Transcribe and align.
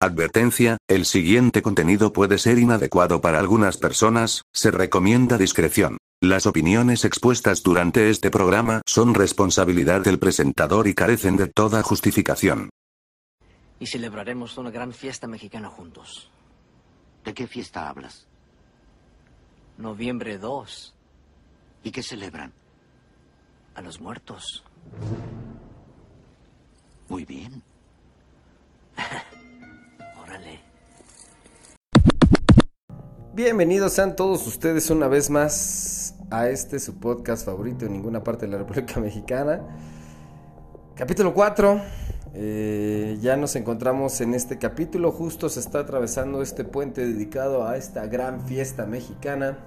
Advertencia, 0.00 0.76
el 0.86 1.04
siguiente 1.06 1.60
contenido 1.60 2.12
puede 2.12 2.38
ser 2.38 2.60
inadecuado 2.60 3.20
para 3.20 3.40
algunas 3.40 3.78
personas, 3.78 4.42
se 4.54 4.70
recomienda 4.70 5.36
discreción. 5.38 5.98
Las 6.22 6.46
opiniones 6.46 7.04
expuestas 7.04 7.64
durante 7.64 8.08
este 8.08 8.30
programa 8.30 8.80
son 8.86 9.12
responsabilidad 9.12 10.02
del 10.02 10.20
presentador 10.20 10.86
y 10.86 10.94
carecen 10.94 11.36
de 11.36 11.48
toda 11.48 11.82
justificación. 11.82 12.70
Y 13.80 13.86
celebraremos 13.86 14.56
una 14.56 14.70
gran 14.70 14.92
fiesta 14.92 15.26
mexicana 15.26 15.68
juntos. 15.68 16.30
¿De 17.24 17.34
qué 17.34 17.48
fiesta 17.48 17.88
hablas? 17.88 18.28
Noviembre 19.78 20.38
2. 20.38 20.94
¿Y 21.82 21.90
qué 21.90 22.04
celebran? 22.04 22.52
A 23.74 23.80
los 23.80 24.00
muertos. 24.00 24.62
Muy 27.08 27.24
bien. 27.24 27.64
Bienvenidos 33.34 33.92
sean 33.92 34.16
todos 34.16 34.46
ustedes 34.48 34.90
una 34.90 35.06
vez 35.06 35.30
más 35.30 36.16
a 36.30 36.48
este 36.48 36.80
su 36.80 36.98
podcast 36.98 37.46
favorito 37.46 37.86
en 37.86 37.92
ninguna 37.92 38.24
parte 38.24 38.46
de 38.46 38.52
la 38.52 38.58
República 38.58 38.98
Mexicana. 39.00 39.62
Capítulo 40.96 41.32
4. 41.32 41.80
Eh, 42.34 43.16
ya 43.20 43.36
nos 43.36 43.54
encontramos 43.54 44.20
en 44.20 44.34
este 44.34 44.58
capítulo. 44.58 45.12
Justo 45.12 45.48
se 45.48 45.60
está 45.60 45.78
atravesando 45.78 46.42
este 46.42 46.64
puente 46.64 47.06
dedicado 47.06 47.66
a 47.66 47.76
esta 47.76 48.06
gran 48.06 48.44
fiesta 48.44 48.86
mexicana. 48.86 49.58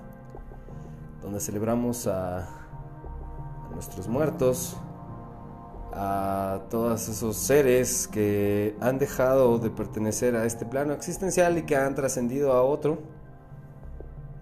Donde 1.21 1.39
celebramos 1.39 2.07
a 2.07 2.49
nuestros 3.73 4.09
muertos. 4.09 4.75
A 5.93 6.61
todos 6.69 7.09
esos 7.09 7.35
seres 7.35 8.07
que 8.07 8.75
han 8.79 8.97
dejado 8.97 9.59
de 9.59 9.69
pertenecer 9.69 10.35
a 10.35 10.45
este 10.45 10.65
plano 10.65 10.93
existencial 10.93 11.57
y 11.57 11.63
que 11.63 11.75
han 11.75 11.95
trascendido 11.95 12.53
a 12.53 12.63
otro. 12.63 12.99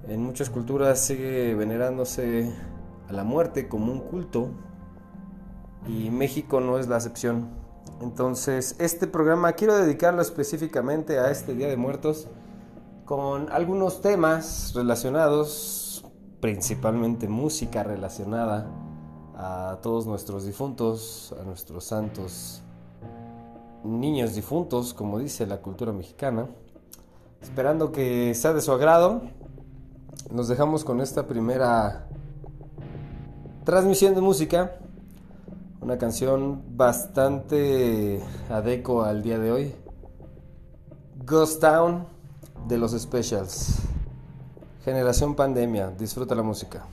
En 0.08 0.22
muchas 0.22 0.50
culturas 0.50 1.00
sigue 1.00 1.56
venerándose 1.56 2.54
a 3.10 3.14
la 3.14 3.24
muerte 3.24 3.68
como 3.68 3.92
un 3.92 4.00
culto 4.00 4.50
y 5.88 6.12
México 6.12 6.60
no 6.60 6.78
es 6.78 6.88
la 6.88 6.98
excepción. 6.98 7.50
Entonces, 8.02 8.76
este 8.80 9.08
programa 9.08 9.54
quiero 9.54 9.76
dedicarlo 9.76 10.22
específicamente 10.22 11.20
a 11.20 11.32
este 11.32 11.56
Día 11.56 11.68
de 11.68 11.78
Muertos 11.78 12.28
con 13.06 13.52
algunos 13.52 14.02
temas 14.02 14.74
relacionados, 14.76 16.06
principalmente 16.40 17.28
música 17.28 17.84
relacionada 17.84 18.68
a 19.42 19.80
todos 19.82 20.06
nuestros 20.06 20.46
difuntos, 20.46 21.34
a 21.40 21.44
nuestros 21.46 21.86
santos 21.86 22.62
niños 23.86 24.36
difuntos, 24.36 24.94
como 24.94 25.18
dice 25.18 25.48
la 25.48 25.62
cultura 25.62 25.94
mexicana. 25.94 26.48
Esperando 27.42 27.94
que 27.94 28.36
sea 28.36 28.52
de 28.52 28.60
su 28.60 28.74
agrado 28.74 29.22
nos 30.30 30.50
dejamos 30.50 30.84
con 30.84 31.00
esta 31.00 31.26
primera 31.26 32.06
transmisión 33.64 34.14
de 34.14 34.20
música. 34.20 34.76
Una 35.80 35.98
canción 35.98 36.62
bastante 36.76 38.22
adeco 38.50 39.04
al 39.04 39.24
día 39.24 39.40
de 39.40 39.52
hoy. 39.54 39.76
Ghost 41.26 41.62
Town 41.62 42.06
de 42.68 42.78
los 42.78 42.92
Specials. 42.92 43.80
Generación 44.84 45.34
Pandemia. 45.34 45.92
Disfruta 45.92 46.36
la 46.36 46.44
música. 46.44 46.86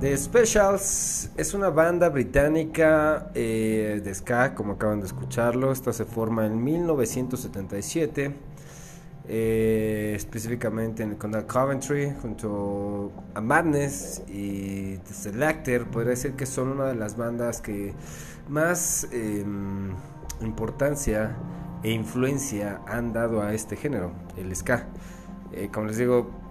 The 0.00 0.14
Specials 0.18 1.30
es 1.38 1.54
una 1.54 1.70
banda 1.70 2.10
británica 2.10 3.30
eh, 3.34 4.02
de 4.04 4.14
ska, 4.14 4.54
como 4.54 4.74
acaban 4.74 5.00
de 5.00 5.06
escucharlo. 5.06 5.72
Esta 5.72 5.90
se 5.94 6.04
forma 6.04 6.44
en 6.44 6.62
1977, 6.62 8.36
eh, 9.26 10.12
específicamente 10.14 11.02
en 11.02 11.12
el 11.12 11.16
condado 11.16 11.46
Coventry, 11.46 12.12
junto 12.20 13.10
a 13.32 13.40
Madness 13.40 14.22
y 14.28 14.98
The 14.98 15.14
Selector. 15.14 15.86
Podría 15.86 16.10
decir 16.10 16.32
que 16.32 16.44
son 16.44 16.68
una 16.68 16.88
de 16.88 16.94
las 16.94 17.16
bandas 17.16 17.62
que 17.62 17.94
más 18.50 19.08
em, 19.12 19.94
importancia 20.42 21.34
e 21.82 21.90
influencia 21.90 22.82
han 22.86 23.14
dado 23.14 23.40
a 23.40 23.54
este 23.54 23.76
género, 23.76 24.12
el 24.36 24.54
ska. 24.54 24.88
Eh, 25.52 25.70
como 25.72 25.86
les 25.86 25.96
digo, 25.96 26.45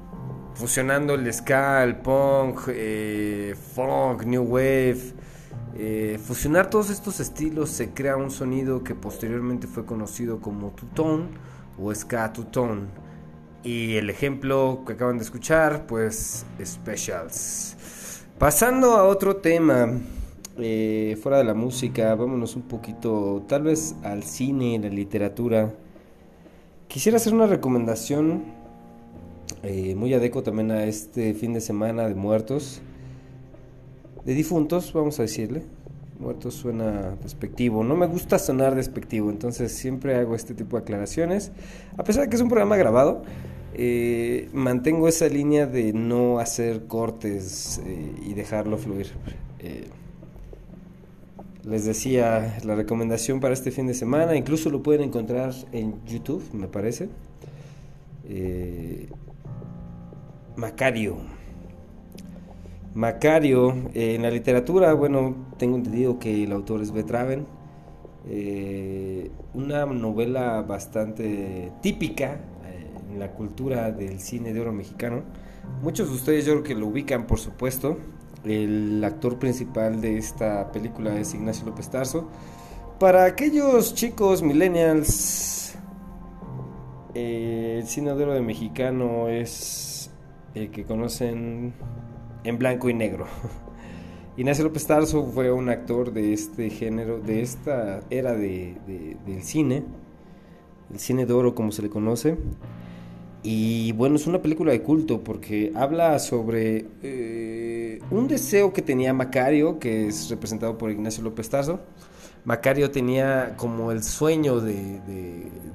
fusionando 0.56 1.14
el 1.14 1.32
ska, 1.32 1.84
el 1.84 1.98
punk, 1.98 2.62
eh, 2.70 3.56
funk, 3.76 4.24
new 4.24 4.44
wave. 4.44 5.14
Eh, 5.78 6.18
fusionar 6.24 6.70
todos 6.70 6.90
estos 6.90 7.20
estilos 7.20 7.70
se 7.70 7.92
crea 7.92 8.16
un 8.16 8.32
sonido 8.32 8.82
que 8.82 8.96
posteriormente 8.96 9.68
fue 9.68 9.86
conocido 9.86 10.40
como 10.40 10.72
two-tone 10.72 11.26
o 11.78 11.94
ska 11.94 12.32
two-tone. 12.32 12.84
Y 13.64 13.96
el 13.96 14.10
ejemplo 14.10 14.84
que 14.88 14.94
acaban 14.94 15.18
de 15.18 15.24
escuchar, 15.24 15.86
pues 15.86 16.46
Specials. 16.64 17.76
Pasando 18.38 18.96
a 18.96 19.04
otro 19.04 19.38
tema, 19.38 19.90
eh, 20.58 21.18
fuera 21.22 21.40
de 21.40 21.44
la 21.44 21.54
música, 21.54 22.16
vámonos 22.16 22.56
un 22.56 22.62
poquito 22.62 23.44
tal 23.48 23.64
vez 23.64 23.96
al 24.04 24.24
cine, 24.24 24.80
la 24.80 24.90
literatura. 24.90 25.74
Quisiera 26.88 27.18
hacer 27.18 27.34
una 27.34 27.48
recomendación 27.48 28.55
eh, 29.64 29.96
muy 29.96 30.14
adecuado 30.14 30.44
también 30.44 30.72
a 30.72 30.84
este 30.86 31.34
fin 31.34 31.54
de 31.54 31.62
semana 31.62 32.08
de 32.08 32.16
muertos, 32.16 32.82
de 34.24 34.34
difuntos, 34.34 34.94
vamos 34.94 35.20
a 35.20 35.24
decirle. 35.24 35.64
Muertos 36.20 36.54
suena 36.54 37.16
despectivo, 37.22 37.84
no 37.84 37.96
me 37.96 38.06
gusta 38.06 38.40
sonar 38.40 38.76
despectivo, 38.76 39.30
entonces 39.30 39.72
siempre 39.72 40.16
hago 40.16 40.36
este 40.36 40.54
tipo 40.54 40.78
de 40.78 40.84
aclaraciones. 40.84 41.52
A 41.98 42.04
pesar 42.04 42.24
de 42.24 42.30
que 42.30 42.36
es 42.36 42.42
un 42.42 42.48
programa 42.48 42.78
grabado, 42.78 43.24
eh, 43.74 44.50
mantengo 44.54 45.08
esa 45.08 45.28
línea 45.28 45.66
de 45.66 45.94
no 45.94 46.40
hacer 46.40 46.86
cortes 46.86 47.82
eh, 47.86 48.14
y 48.24 48.34
dejarlo 48.34 48.78
fluir. 48.78 49.08
les 51.64 51.84
decía 51.86 52.60
la 52.64 52.76
recomendación 52.76 53.40
para 53.40 53.56
este 53.56 53.72
fin 53.72 53.88
de 53.88 53.96
semana, 53.96 54.36
incluso 54.36 54.70
lo 54.70 54.84
pueden 54.84 55.02
encontrar 55.02 55.54
en 55.72 55.96
YouTube, 56.06 56.44
me 56.54 56.68
parece. 56.68 57.10
Macario. 60.56 61.18
Macario, 62.94 63.74
eh, 63.94 64.16
en 64.16 64.22
la 64.22 64.32
literatura, 64.32 64.94
bueno, 64.94 65.36
tengo 65.58 65.76
entendido 65.76 66.18
que 66.18 66.44
el 66.44 66.54
autor 66.54 66.82
es 66.82 66.92
Betraven. 66.92 67.46
Eh, 68.28 69.30
una 69.54 69.86
novela 69.86 70.62
bastante 70.62 71.72
típica 71.82 72.40
eh, 72.66 72.90
en 73.12 73.20
la 73.20 73.32
cultura 73.32 73.92
del 73.92 74.20
cine 74.22 74.54
de 74.54 74.62
oro 74.62 74.72
mexicano. 74.72 75.24
Muchos 75.82 76.08
de 76.08 76.16
ustedes 76.16 76.46
yo 76.46 76.54
creo 76.54 76.64
que 76.64 76.76
lo 76.76 76.88
ubican, 76.88 77.28
por 77.28 77.40
supuesto. 77.40 77.98
El 78.46 79.04
actor 79.04 79.40
principal 79.40 80.00
de 80.00 80.18
esta 80.18 80.72
película 80.72 81.20
es 81.20 81.34
Ignacio 81.34 81.66
López 81.66 81.90
Tarso. 81.90 82.30
Para 82.98 83.26
aquellos 83.26 83.94
chicos 83.94 84.42
millennials, 84.42 85.76
el 87.14 87.86
cine 87.88 88.16
de 88.16 88.24
oro 88.24 88.34
de 88.34 88.42
mexicano 88.42 89.28
es 89.28 89.95
eh, 90.56 90.70
que 90.70 90.86
conocen 90.86 91.74
en 92.46 92.58
blanco 92.58 92.90
y 92.90 92.94
negro. 92.94 93.28
Ignacio 94.38 94.64
López 94.64 94.88
Tarso 94.88 95.26
fue 95.26 95.52
un 95.52 95.68
actor 95.70 96.14
de 96.14 96.32
este 96.32 96.70
género, 96.70 97.20
de 97.20 97.42
esta 97.42 98.02
era 98.10 98.34
de, 98.34 98.76
del 99.26 99.44
cine, 99.44 99.84
el 100.94 101.00
cine 101.00 101.26
de 101.26 101.34
oro 101.34 101.54
como 101.56 101.74
se 101.74 101.82
le 101.82 101.90
conoce. 101.90 102.38
Y 103.44 103.92
bueno, 103.92 104.16
es 104.16 104.28
una 104.28 104.42
película 104.42 104.72
de 104.72 104.82
culto 104.82 105.24
porque 105.24 105.74
habla 105.76 106.20
sobre 106.20 106.88
eh, 107.04 108.00
un 108.10 108.28
deseo 108.28 108.72
que 108.72 108.82
tenía 108.82 109.14
Macario, 109.14 109.78
que 109.78 110.08
es 110.08 110.30
representado 110.30 110.78
por 110.78 110.90
Ignacio 110.90 111.22
López 111.24 111.50
Tarso. 111.50 111.82
Macario 112.46 112.92
tenía 112.92 113.56
como 113.58 113.92
el 113.92 114.04
sueño 114.04 114.62
de, 114.62 115.02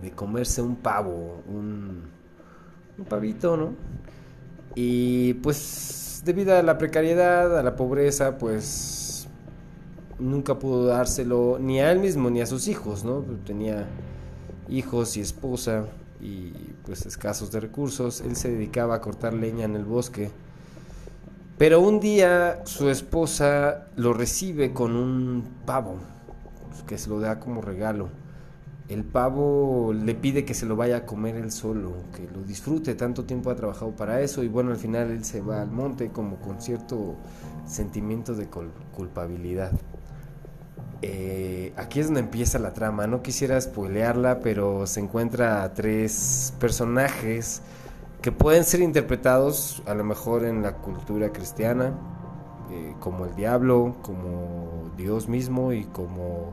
de 0.02 0.10
comerse 0.12 0.62
un 0.62 0.76
pavo, 0.76 1.42
un, 1.48 2.08
un 2.98 3.04
pavito, 3.04 3.56
¿no? 3.56 3.74
Y 4.74 5.34
pues 5.34 6.22
debido 6.24 6.56
a 6.56 6.62
la 6.62 6.78
precariedad, 6.78 7.58
a 7.58 7.62
la 7.62 7.76
pobreza, 7.76 8.38
pues 8.38 9.28
nunca 10.18 10.58
pudo 10.58 10.86
dárselo 10.86 11.58
ni 11.60 11.80
a 11.80 11.90
él 11.90 11.98
mismo 11.98 12.30
ni 12.30 12.40
a 12.40 12.46
sus 12.46 12.68
hijos, 12.68 13.04
¿no? 13.04 13.24
Tenía 13.46 13.86
hijos 14.68 15.16
y 15.16 15.20
esposa 15.20 15.86
y 16.20 16.50
pues 16.84 17.06
escasos 17.06 17.50
de 17.50 17.60
recursos. 17.60 18.20
Él 18.20 18.36
se 18.36 18.50
dedicaba 18.50 18.96
a 18.96 19.00
cortar 19.00 19.34
leña 19.34 19.64
en 19.64 19.76
el 19.76 19.84
bosque. 19.84 20.30
Pero 21.58 21.80
un 21.80 22.00
día 22.00 22.62
su 22.64 22.88
esposa 22.88 23.86
lo 23.96 24.14
recibe 24.14 24.72
con 24.72 24.96
un 24.96 25.44
pavo 25.66 25.96
que 26.86 26.96
se 26.96 27.10
lo 27.10 27.20
da 27.20 27.38
como 27.38 27.60
regalo 27.60 28.08
el 28.90 29.04
pavo 29.04 29.92
le 29.92 30.16
pide 30.16 30.44
que 30.44 30.52
se 30.52 30.66
lo 30.66 30.74
vaya 30.74 30.96
a 30.98 31.06
comer 31.06 31.36
él 31.36 31.52
solo, 31.52 31.92
que 32.12 32.28
lo 32.28 32.42
disfrute, 32.42 32.96
tanto 32.96 33.24
tiempo 33.24 33.50
ha 33.50 33.54
trabajado 33.54 33.92
para 33.92 34.20
eso 34.20 34.42
y 34.42 34.48
bueno, 34.48 34.72
al 34.72 34.78
final 34.78 35.12
él 35.12 35.24
se 35.24 35.40
va 35.40 35.62
al 35.62 35.70
monte 35.70 36.10
como 36.10 36.40
con 36.40 36.60
cierto 36.60 37.14
sentimiento 37.66 38.34
de 38.34 38.48
culpabilidad. 38.48 39.70
Eh, 41.02 41.72
aquí 41.76 42.00
es 42.00 42.06
donde 42.06 42.20
empieza 42.20 42.58
la 42.58 42.72
trama, 42.72 43.06
no 43.06 43.22
quisiera 43.22 43.60
spoilearla, 43.60 44.40
pero 44.40 44.88
se 44.88 44.98
encuentra 44.98 45.62
a 45.62 45.72
tres 45.72 46.52
personajes 46.58 47.62
que 48.20 48.32
pueden 48.32 48.64
ser 48.64 48.80
interpretados 48.80 49.84
a 49.86 49.94
lo 49.94 50.02
mejor 50.02 50.44
en 50.44 50.62
la 50.62 50.74
cultura 50.78 51.30
cristiana, 51.30 51.94
eh, 52.72 52.94
como 52.98 53.24
el 53.24 53.36
diablo, 53.36 53.98
como 54.02 54.90
Dios 54.96 55.28
mismo 55.28 55.72
y 55.72 55.84
como 55.84 56.52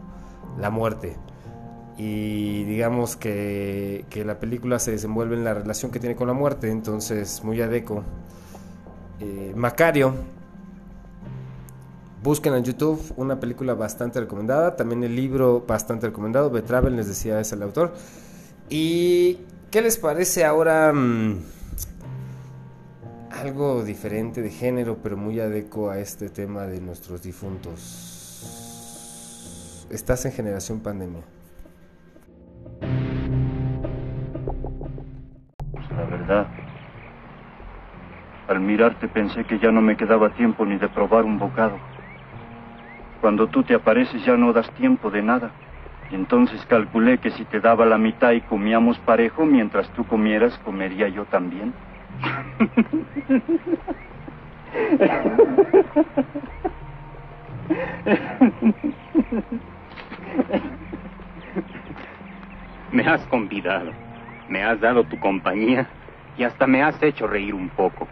la 0.60 0.70
muerte 0.70 1.18
y 1.98 2.64
digamos 2.66 3.16
que, 3.16 4.06
la 4.26 4.40
película 4.40 4.78
se 4.80 4.92
desenvuelve 4.92 5.36
en 5.36 5.44
la 5.44 5.54
relación 5.54 5.92
que 5.92 6.00
tiene 6.00 6.16
con 6.16 6.28
la 6.28 6.34
muerte, 6.34 6.70
entonces 6.70 7.44
muy 7.44 7.60
adeco. 7.62 8.04
Eh, 9.20 9.54
Macario, 9.56 10.14
busquen 12.22 12.54
en 12.54 12.64
YouTube 12.64 13.02
una 13.16 13.40
película 13.40 13.74
bastante 13.74 14.20
recomendada, 14.20 14.76
también 14.76 15.04
el 15.04 15.16
libro 15.16 15.64
bastante 15.68 16.08
recomendado, 16.08 16.52
Betravel 16.52 16.96
les 16.96 17.08
decía 17.08 17.40
es 17.40 17.52
el 17.52 17.64
autor. 17.64 17.94
¿Y 18.70 19.40
qué 19.72 19.82
les 19.82 19.98
parece 19.98 20.46
ahora? 20.46 20.94
Mm, 20.94 21.40
algo 23.32 23.84
diferente 23.84 24.42
de 24.42 24.50
género, 24.50 24.98
pero 25.02 25.16
muy 25.18 25.40
adeco 25.40 25.90
a 25.90 26.00
este 26.00 26.30
tema 26.30 26.66
de 26.66 26.82
nuestros 26.82 27.22
difuntos. 27.22 28.26
Estás 29.90 30.26
en 30.26 30.32
generación 30.32 30.80
pandemia. 30.80 31.37
Al 38.48 38.60
mirarte 38.60 39.08
pensé 39.08 39.46
que 39.46 39.60
ya 39.60 39.72
no 39.72 39.82
me 39.82 39.96
quedaba 39.96 40.30
tiempo 40.30 40.66
ni 40.66 40.78
de 40.78 40.90
probar 40.90 41.24
un 41.24 41.40
bocado. 41.40 41.80
Cuando 43.22 43.48
tú 43.48 43.64
te 43.64 43.74
apareces 43.76 44.26
ya 44.26 44.36
no 44.36 44.52
das 44.52 44.70
tiempo 44.72 45.10
de 45.10 45.22
nada. 45.22 45.52
Entonces 46.12 46.66
calculé 46.68 47.18
que 47.18 47.32
si 47.32 47.46
te 47.46 47.60
daba 47.60 47.86
la 47.86 47.98
mitad 47.98 48.32
y 48.32 48.42
comíamos 48.42 48.98
parejo, 49.00 49.46
mientras 49.46 49.90
tú 49.90 50.06
comieras, 50.06 50.58
comería 50.60 51.08
yo 51.10 51.26
también. 51.26 51.74
Me 62.92 63.04
has 63.04 63.22
convidado 63.28 63.92
me 64.48 64.64
has 64.64 64.80
dado 64.80 65.04
tu 65.04 65.20
compañía 65.20 65.88
y 66.38 66.44
hasta 66.44 66.68
me 66.68 66.84
has 66.84 67.02
hecho 67.02 67.28
reír 67.28 67.54
un 67.54 67.70
poco. 67.70 68.08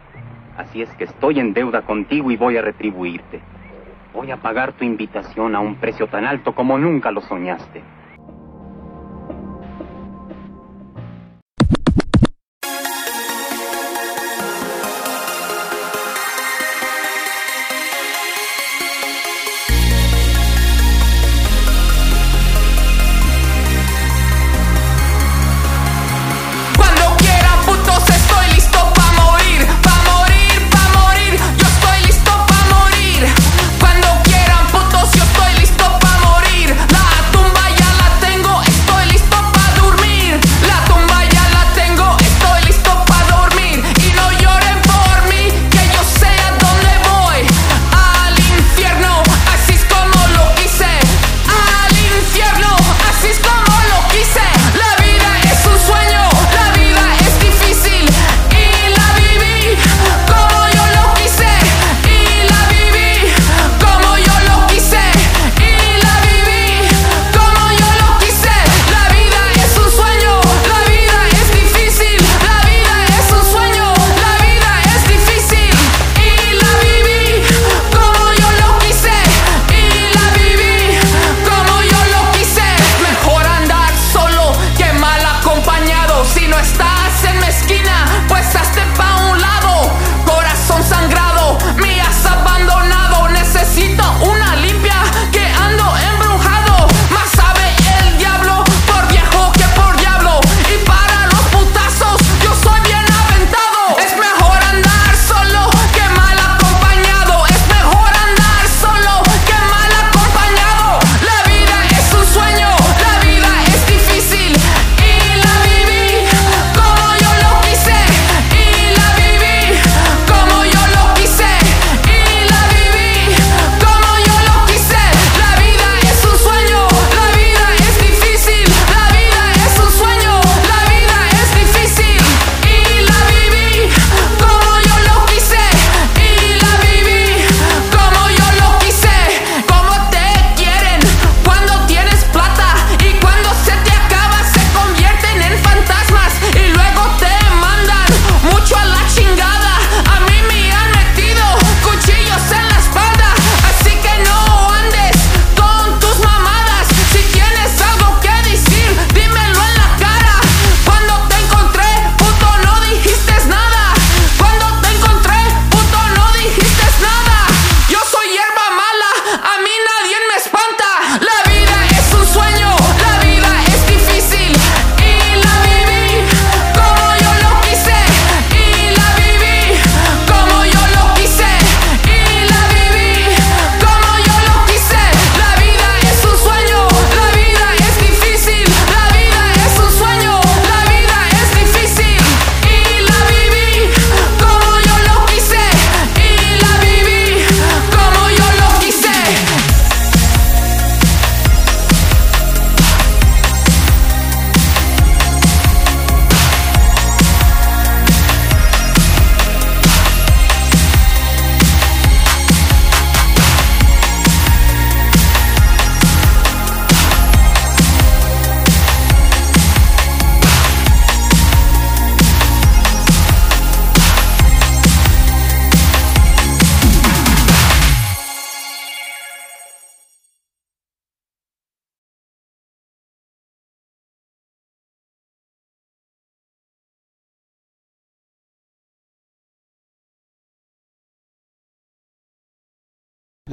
Así 0.57 0.81
es 0.81 0.89
que 0.91 1.03
estoy 1.05 1.39
en 1.39 1.53
deuda 1.53 1.81
contigo 1.81 2.31
y 2.31 2.37
voy 2.37 2.57
a 2.57 2.61
retribuirte. 2.61 3.41
Voy 4.13 4.31
a 4.31 4.37
pagar 4.37 4.73
tu 4.73 4.85
invitación 4.85 5.55
a 5.55 5.59
un 5.59 5.75
precio 5.75 6.07
tan 6.07 6.25
alto 6.25 6.55
como 6.55 6.77
nunca 6.77 7.11
lo 7.11 7.21
soñaste. 7.21 7.81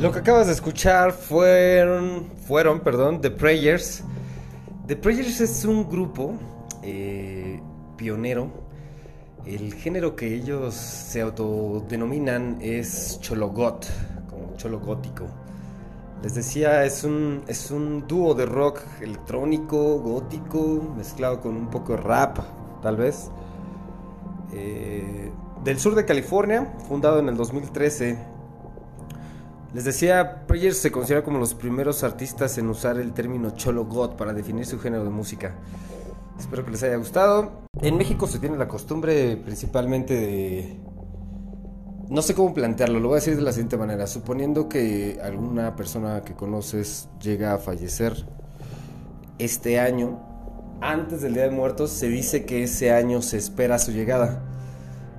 Lo 0.02 0.10
que 0.10 0.18
acabas 0.18 0.48
de 0.48 0.52
escuchar 0.54 1.12
fueron, 1.12 2.26
fueron, 2.48 2.80
perdón, 2.80 3.20
The 3.20 3.30
Prayers. 3.30 4.02
The 4.88 4.96
Prayers 4.96 5.40
es 5.40 5.64
un 5.64 5.88
grupo 5.88 6.34
eh, 6.82 7.60
pionero. 7.96 8.50
El 9.46 9.72
género 9.74 10.16
que 10.16 10.34
ellos 10.34 10.74
se 10.74 11.20
autodenominan 11.20 12.58
es 12.60 13.20
chologot, 13.20 13.86
como 14.28 14.56
cholo 14.56 14.80
gótico. 14.80 15.26
Les 16.20 16.34
decía, 16.34 16.84
es 16.84 17.04
un, 17.04 17.44
es 17.46 17.70
un 17.70 18.04
dúo 18.08 18.34
de 18.34 18.44
rock 18.44 18.80
electrónico, 19.00 20.00
gótico, 20.00 20.94
mezclado 20.96 21.40
con 21.40 21.54
un 21.54 21.70
poco 21.70 21.92
de 21.92 21.98
rap, 22.02 22.40
tal 22.82 22.96
vez. 22.96 23.30
Eh, 24.52 25.30
del 25.62 25.78
sur 25.78 25.94
de 25.94 26.04
California, 26.04 26.74
fundado 26.88 27.20
en 27.20 27.28
el 27.28 27.36
2013 27.36 28.31
les 29.74 29.84
decía, 29.84 30.46
Prayers 30.46 30.76
se 30.76 30.92
considera 30.92 31.24
como 31.24 31.38
los 31.38 31.54
primeros 31.54 32.04
artistas 32.04 32.58
en 32.58 32.68
usar 32.68 32.98
el 32.98 33.12
término 33.12 33.50
cholo 33.52 33.86
god 33.86 34.16
para 34.16 34.34
definir 34.34 34.66
su 34.66 34.78
género 34.78 35.04
de 35.04 35.10
música. 35.10 35.54
Espero 36.38 36.64
que 36.64 36.72
les 36.72 36.82
haya 36.82 36.96
gustado. 36.96 37.62
En 37.80 37.96
México 37.96 38.26
se 38.26 38.38
tiene 38.38 38.56
la 38.56 38.68
costumbre 38.68 39.36
principalmente 39.36 40.14
de... 40.14 40.80
No 42.10 42.20
sé 42.20 42.34
cómo 42.34 42.52
plantearlo, 42.52 43.00
lo 43.00 43.08
voy 43.08 43.16
a 43.16 43.20
decir 43.20 43.36
de 43.36 43.42
la 43.42 43.52
siguiente 43.52 43.78
manera. 43.78 44.06
Suponiendo 44.06 44.68
que 44.68 45.18
alguna 45.22 45.74
persona 45.74 46.22
que 46.22 46.34
conoces 46.34 47.08
llega 47.22 47.54
a 47.54 47.58
fallecer 47.58 48.26
este 49.38 49.80
año, 49.80 50.20
antes 50.82 51.22
del 51.22 51.32
Día 51.32 51.44
de 51.44 51.50
Muertos, 51.50 51.90
se 51.90 52.08
dice 52.08 52.44
que 52.44 52.64
ese 52.64 52.92
año 52.92 53.22
se 53.22 53.38
espera 53.38 53.78
su 53.78 53.92
llegada. 53.92 54.42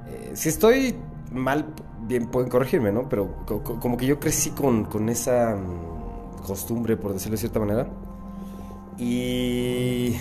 Eh, 0.07 0.31
si 0.35 0.49
estoy 0.49 0.95
mal, 1.33 1.73
bien 2.07 2.27
pueden 2.27 2.49
corregirme, 2.49 2.91
¿no? 2.91 3.09
Pero 3.09 3.45
como 3.45 3.97
que 3.97 4.05
yo 4.05 4.19
crecí 4.19 4.51
con, 4.51 4.85
con 4.85 5.09
esa 5.09 5.55
mm, 5.55 6.43
costumbre, 6.45 6.97
por 6.97 7.13
decirlo 7.13 7.33
de 7.33 7.39
cierta 7.39 7.59
manera. 7.59 7.87
Y 8.97 10.15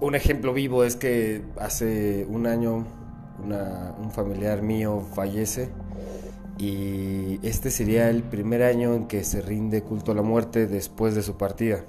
un 0.00 0.14
ejemplo 0.14 0.52
vivo 0.52 0.84
es 0.84 0.96
que 0.96 1.44
hace 1.60 2.26
un 2.28 2.46
año 2.46 2.84
un 3.38 4.10
familiar 4.12 4.62
mío 4.62 5.02
fallece 5.14 5.70
y 6.56 7.40
este 7.42 7.70
sería 7.70 8.10
el 8.10 8.22
primer 8.22 8.62
año 8.62 8.94
en 8.94 9.06
que 9.06 9.24
se 9.24 9.42
rinde 9.42 9.82
culto 9.82 10.12
a 10.12 10.14
la 10.14 10.22
muerte 10.22 10.66
después 10.66 11.14
de 11.14 11.22
su 11.22 11.36
partida. 11.36 11.84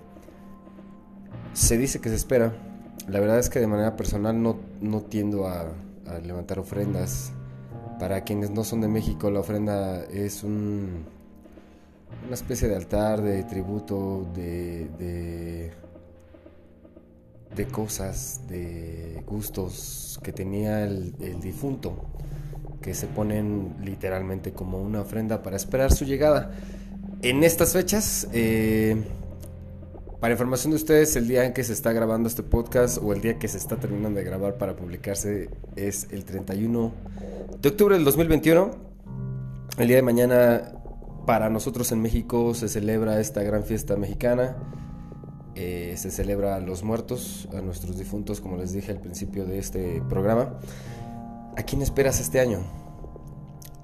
Se 1.54 1.78
dice 1.78 2.02
que 2.02 2.10
se 2.10 2.16
espera. 2.16 2.54
La 3.08 3.20
verdad 3.20 3.38
es 3.38 3.50
que 3.50 3.60
de 3.60 3.68
manera 3.68 3.96
personal 3.96 4.42
no, 4.42 4.58
no 4.82 5.02
tiendo 5.02 5.48
a, 5.48 5.68
levantar 6.24 6.60
ofrendas 6.60 7.32
para 8.00 8.22
quienes 8.22 8.52
no 8.52 8.64
son 8.64 8.82
de 8.82 8.88
México, 8.88 9.30
la 9.32 9.40
ofrenda 9.40 10.04
es 10.06 10.44
un, 10.44 11.06
una 12.26 12.34
especie 12.34 12.68
de 12.68 12.76
altar, 12.76 13.22
de 13.22 13.44
tributo, 13.44 14.28
de, 14.36 15.72
de, 17.56 17.66
cosas, 17.68 18.42
de 18.48 19.24
gustos 19.26 20.20
que 20.22 20.32
tenía 20.34 20.84
el, 20.84 21.14
difunto, 21.42 21.96
que 22.82 22.94
se 22.94 23.08
ponen 23.08 23.76
literalmente 23.84 24.52
como 24.52 24.82
una 24.82 25.02
ofrenda 25.02 25.42
para 25.42 25.56
esperar 25.56 25.94
su 25.94 26.06
llegada. 26.06 26.52
En 27.22 27.44
estas 27.44 27.74
fechas, 27.74 28.28
eh, 28.34 29.02
para 30.26 30.34
información 30.34 30.72
de 30.72 30.78
ustedes, 30.78 31.16
el 31.18 31.28
día 31.28 31.46
en 31.46 31.54
que 31.54 31.64
se 31.64 31.72
está 31.72 31.94
grabando 31.94 32.28
este 32.28 32.42
podcast 32.42 32.98
o 32.98 33.14
el 33.14 33.22
día 33.22 33.38
que 33.38 33.48
se 33.48 33.60
está 33.60 33.76
terminando 33.76 34.18
de 34.18 34.26
grabar 34.26 34.58
para 34.58 34.76
publicarse 34.76 35.52
es 35.76 36.08
el 36.10 36.26
31 36.26 36.92
de 37.62 37.70
octubre 37.70 37.94
del 37.94 38.04
2021. 38.04 38.72
El 39.78 39.88
día 39.88 39.98
de 39.98 40.02
mañana 40.02 40.72
para 41.28 41.52
nosotros 41.52 41.92
en 41.92 42.02
México 42.02 42.56
se 42.56 42.70
celebra 42.70 43.20
esta 43.20 43.44
gran 43.44 43.66
fiesta 43.66 43.98
mexicana. 43.98 44.56
Eh, 45.54 45.94
se 45.96 46.10
celebra 46.10 46.56
a 46.56 46.60
los 46.60 46.82
muertos, 46.82 47.48
a 47.56 47.62
nuestros 47.62 47.96
difuntos, 47.96 48.42
como 48.42 48.58
les 48.58 48.74
dije 48.74 48.94
al 48.94 49.02
principio 49.02 49.46
de 49.46 49.60
este 49.60 50.02
programa. 50.10 50.56
¿A 51.56 51.62
quién 51.62 51.84
esperas 51.84 52.20
este 52.20 52.40
año? 52.40 52.62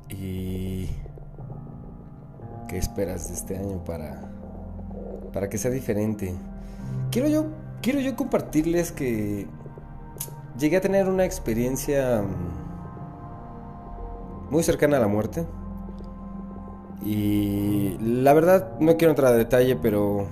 ¿Y 0.10 0.88
qué 2.68 2.80
esperas 2.80 3.28
de 3.28 3.36
este 3.36 3.58
año 3.58 3.84
para, 3.84 4.31
para 5.34 5.50
que 5.50 5.58
sea 5.58 5.72
diferente? 5.72 6.34
Quiero 7.12 7.28
yo, 7.28 7.46
quiero 7.82 8.00
yo 8.00 8.16
compartirles 8.16 8.92
que 8.92 9.48
llegué 10.58 10.78
a 10.78 10.82
tener 10.82 11.08
una 11.08 11.26
experiencia 11.26 12.24
muy 14.50 14.64
cercana 14.64 14.98
a 14.98 15.00
la 15.00 15.08
muerte. 15.08 15.46
Y 17.04 17.98
la 18.00 18.34
verdad 18.34 18.80
no 18.80 18.96
quiero 18.98 19.12
entrar 19.12 19.34
a 19.34 19.36
detalle, 19.36 19.76
pero 19.76 20.28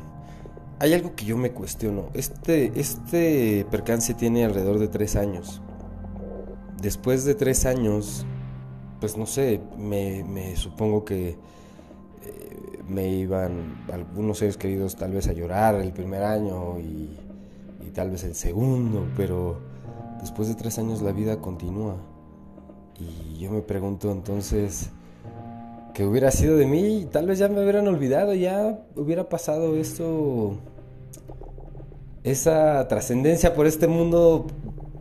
hay 0.79 0.93
algo 0.93 1.15
que 1.15 1.25
yo 1.25 1.35
me 1.37 1.51
cuestiono. 1.51 2.09
Este, 2.13 2.71
este 2.79 3.65
percance 3.71 4.13
tiene 4.13 4.45
alrededor 4.45 4.79
de 4.79 4.87
tres 4.87 5.15
años. 5.15 5.61
Después 6.79 7.25
de 7.25 7.35
tres 7.35 7.65
años, 7.65 8.25
pues 8.99 9.17
no 9.17 9.25
sé, 9.25 9.61
me, 9.77 10.55
supongo 10.55 11.05
que 11.05 11.37
me 12.89 13.07
iban 13.07 13.85
algunos 13.91 14.39
seres 14.39 14.57
queridos 14.57 14.95
tal 14.95 15.11
vez 15.11 15.27
a 15.27 15.33
llorar 15.33 15.75
el 15.75 15.91
primer 15.91 16.23
año 16.23 16.79
y, 16.79 17.09
y 17.85 17.91
tal 17.93 18.11
vez 18.11 18.23
el 18.23 18.35
segundo, 18.35 19.07
pero 19.15 19.59
después 20.21 20.47
de 20.47 20.55
tres 20.55 20.77
años 20.79 21.01
la 21.01 21.11
vida 21.11 21.37
continúa. 21.37 21.95
Y 22.99 23.39
yo 23.39 23.51
me 23.51 23.61
pregunto 23.61 24.11
entonces, 24.11 24.89
¿qué 25.93 26.05
hubiera 26.05 26.31
sido 26.31 26.57
de 26.57 26.65
mí? 26.65 27.07
Tal 27.11 27.27
vez 27.27 27.39
ya 27.39 27.47
me 27.47 27.61
hubieran 27.61 27.87
olvidado, 27.87 28.33
ya 28.33 28.79
hubiera 28.95 29.29
pasado 29.29 29.77
esto, 29.77 30.57
esa 32.23 32.87
trascendencia 32.87 33.53
por 33.53 33.67
este 33.67 33.87
mundo, 33.87 34.47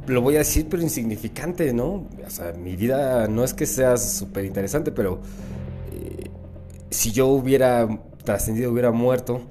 lo 0.07 0.23
voy 0.23 0.37
a 0.37 0.39
decir, 0.39 0.67
pero 0.71 0.83
insignificante, 0.83 1.73
¿no? 1.73 2.07
O 2.25 2.31
sea, 2.31 2.53
mi 2.53 2.77
vida 2.77 3.27
no 3.29 3.43
es 3.43 3.53
que 3.53 3.67
sea 3.67 3.97
súper 3.97 4.45
interesante, 4.45 4.93
pero 4.93 5.19
si 6.91 7.13
yo 7.13 7.29
hubiera 7.29 7.89
trascendido, 8.25 8.73
hubiera 8.73 8.93
muerto, 8.93 9.43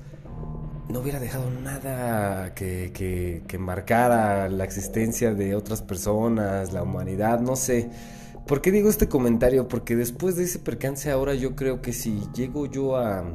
no 0.90 1.00
hubiera 1.00 1.20
dejado 1.20 1.50
nada 1.50 2.54
que, 2.54 2.92
que, 2.94 3.44
que 3.48 3.58
marcara 3.58 4.48
la 4.48 4.64
existencia 4.64 5.34
de 5.34 5.56
otras 5.56 5.82
personas, 5.82 6.72
la 6.72 6.84
humanidad, 6.84 7.42
no 7.42 7.56
sé. 7.56 7.90
¿Por 8.48 8.62
qué 8.62 8.72
digo 8.72 8.90
este 8.90 9.10
comentario? 9.10 9.68
Porque 9.68 9.98
después 9.98 10.38
de 10.38 10.46
ese 10.46 10.60
percance 10.60 11.12
ahora 11.12 11.36
yo 11.36 11.56
creo 11.56 11.82
que 11.82 11.92
si 11.92 12.24
llego 12.34 12.66
yo 12.66 12.96
a, 12.96 13.26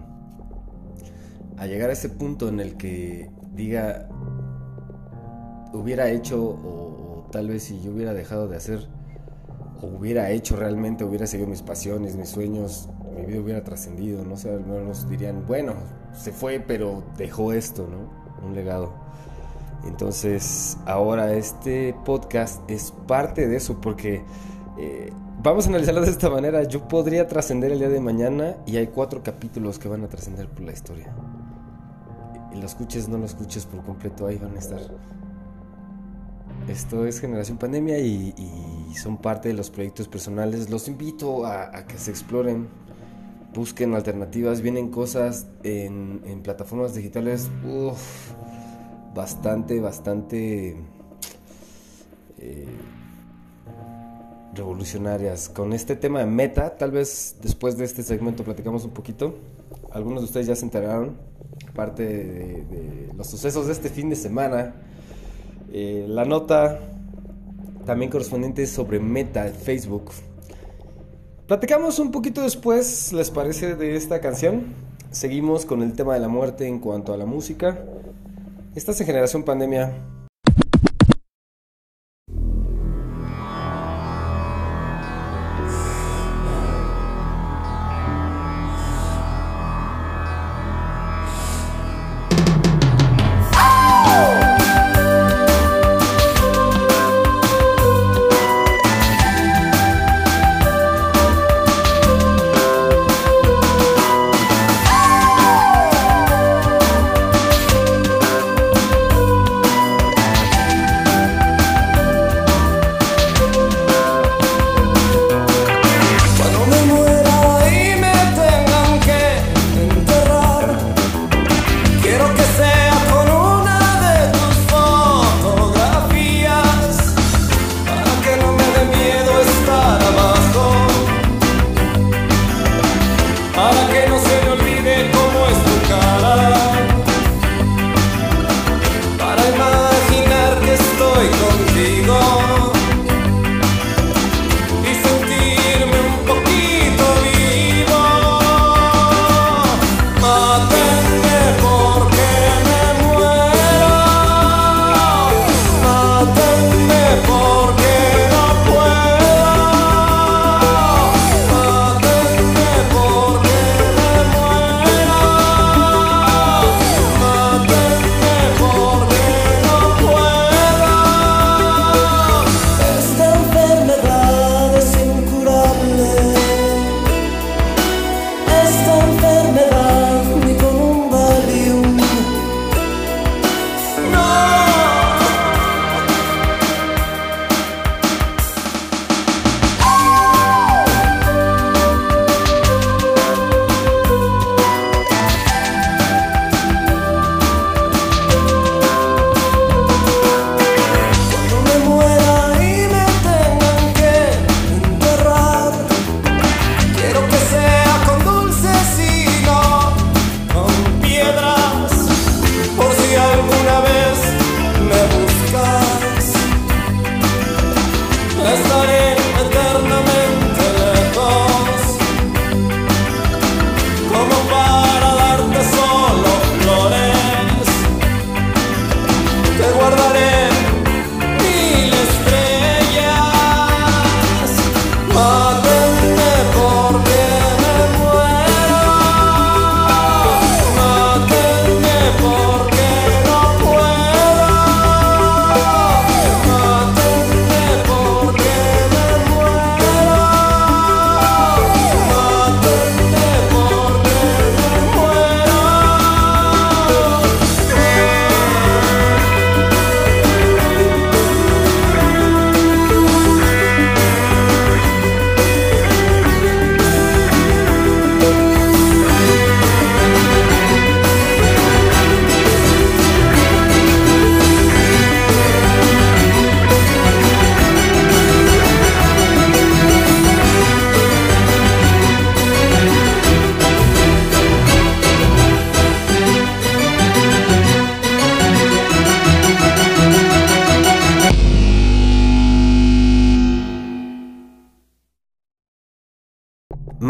a 1.59 1.67
llegar 1.67 1.91
a 1.91 1.93
ese 1.93 2.09
punto 2.09 2.49
en 2.49 2.61
el 2.61 2.79
que 2.79 3.31
diga, 3.53 4.09
hubiera 5.75 6.09
hecho 6.09 6.43
o, 6.43 7.29
tal 7.31 7.49
vez 7.49 7.65
si 7.65 7.83
yo 7.83 7.93
hubiera 7.93 8.15
dejado 8.15 8.49
de 8.49 8.57
hacer 8.57 8.89
o 9.83 9.87
hubiera 9.87 10.31
hecho 10.31 10.57
realmente, 10.57 11.05
hubiera 11.05 11.27
seguido 11.27 11.49
mis 11.49 11.63
pasiones, 11.63 12.17
mis 12.17 12.31
sueños, 12.31 12.89
mi 13.13 13.27
vida 13.27 13.41
hubiera 13.41 13.65
trascendido, 13.65 14.25
no 14.25 14.37
sé, 14.37 14.51
al 14.51 14.65
menos 14.65 15.09
dirían, 15.09 15.45
bueno, 15.47 15.75
se 16.13 16.33
fue, 16.33 16.61
pero 16.61 17.03
dejó 17.17 17.53
esto, 17.53 17.87
¿no? 17.89 18.47
Un 18.47 18.55
legado. 18.55 18.93
Entonces, 19.85 20.77
ahora 20.87 21.35
este 21.35 21.95
podcast 22.05 22.69
es 22.71 22.93
parte 23.07 23.49
de 23.49 23.57
eso, 23.57 23.81
porque 23.81 24.23
eh, 24.79 25.13
vamos 25.43 25.67
a 25.67 25.71
analizarlo 25.71 26.03
de 26.03 26.11
esta 26.11 26.31
manera. 26.31 26.63
Yo 26.65 26.87
podría 26.89 27.27
trascender 27.27 27.73
el 27.73 27.79
día 27.79 27.89
de 27.89 28.01
mañana 28.01 28.57
y 28.67 28.77
hay 28.77 28.89
cuatro 28.89 29.23
capítulos 29.23 29.79
que 29.79 29.89
van 29.89 30.05
a 30.05 30.09
trascender 30.09 30.49
por 30.49 30.63
la 30.63 30.73
historia. 30.73 31.13
Y 32.55 32.59
lo 32.59 32.67
escuches, 32.67 33.09
no 33.09 33.19
lo 33.19 33.27
escuches 33.27 33.67
por 33.67 33.83
completo, 33.83 34.27
ahí 34.27 34.39
van 34.39 34.55
a 34.57 34.59
estar. 34.59 34.81
Esto 36.69 37.07
es 37.07 37.21
Generación 37.21 37.59
Pandemia 37.59 37.99
y, 37.99 38.33
son 38.95 39.17
parte 39.17 39.49
de 39.49 39.55
los 39.55 39.71
proyectos 39.71 40.07
personales. 40.07 40.71
Los 40.71 40.87
invito 40.87 41.45
a, 41.45 41.87
que 41.87 41.99
se 41.99 42.11
exploren, 42.11 42.69
busquen 43.55 43.95
alternativas. 43.95 44.61
Vienen 44.61 44.91
cosas 44.91 45.47
en, 45.63 46.41
plataformas 46.43 46.95
digitales 46.95 47.49
bastante, 49.15 49.81
bastante... 49.81 50.77
Eh, 52.39 52.67
revolucionarias. 54.55 55.49
Con 55.49 55.73
este 55.73 55.97
tema 55.97 56.21
de 56.21 56.27
meta, 56.27 56.77
tal 56.77 56.91
vez 56.91 57.37
después 57.43 57.77
de 57.77 57.85
este 57.85 58.03
segmento 58.03 58.45
platicamos 58.45 58.85
un 58.85 58.91
poquito. 58.91 59.39
Algunos 59.91 60.23
de 60.23 60.25
ustedes 60.27 60.47
ya 60.47 60.57
se 60.57 60.65
enteraron, 60.65 61.17
parte 61.75 62.03
de, 62.07 63.09
los 63.17 63.27
sucesos 63.27 63.67
de 63.67 63.73
este 63.73 63.89
fin 63.89 64.11
de 64.11 64.17
semana. 64.17 64.75
Eh, 65.73 66.05
la 66.09 66.25
nota 66.25 66.81
también 67.87 68.11
correspondiente 68.11 68.67
sobre 68.67 69.01
meta 69.01 69.45
de 69.45 69.51
Facebook. 69.53 70.11
Platicamos 71.47 71.99
un 71.99 72.13
poquito 72.13 72.43
después, 72.43 73.13
¿les 73.13 73.31
parece, 73.31 73.75
de 73.75 73.97
esta 73.97 74.21
canción? 74.21 74.75
Seguimos 75.11 75.67
con 75.67 75.83
el 75.83 75.93
tema 75.93 76.15
de 76.15 76.21
la 76.21 76.29
muerte 76.29 76.69
en 76.69 76.79
cuanto 76.79 77.13
a 77.13 77.17
la 77.17 77.27
música. 77.27 77.79
Estás 78.77 79.01
en 79.01 79.07
Generación 79.09 79.43
Pandemia. 79.43 79.93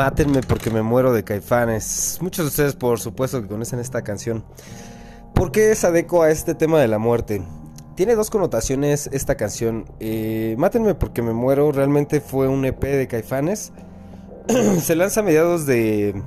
Mátenme 0.05 0.41
porque 0.41 0.69
me 0.69 0.83
muero 0.83 1.12
de 1.12 1.23
caifanes. 1.23 2.19
Muchos 2.21 2.47
de 2.47 2.49
ustedes 2.49 2.75
por 2.75 2.99
supuesto 2.99 3.41
que 3.41 3.47
conocen 3.47 3.79
esta 3.79 4.03
canción. 4.03 4.45
¿Por 5.33 5.53
qué 5.53 5.71
es 5.71 5.85
adeco 5.85 6.25
a 6.25 6.31
este 6.33 6.57
tema 6.57 6.81
de 6.81 6.88
la 6.88 6.99
muerte? 6.99 7.41
Tiene 7.95 8.17
dos 8.17 8.29
connotaciones 8.29 9.09
esta 9.12 9.37
canción. 9.37 9.85
Eh, 10.01 10.57
Mátenme 10.59 10.97
porque 10.97 11.23
me 11.23 11.33
muero 11.33 11.71
realmente 11.71 12.21
fue 12.21 12.49
un 12.49 12.65
EP 12.65 12.83
de 12.83 13.07
caifanes. 13.07 13.73
Se 14.83 14.97
lanza 14.97 15.21
a 15.21 15.23
mediados 15.23 15.67
de... 15.67 16.21